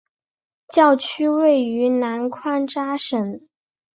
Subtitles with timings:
[0.69, 3.39] 教区位于南宽扎省。